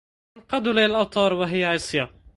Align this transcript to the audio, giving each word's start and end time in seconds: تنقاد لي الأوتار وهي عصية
تنقاد 0.35 0.67
لي 0.67 0.85
الأوتار 0.85 1.33
وهي 1.33 1.65
عصية 1.65 2.09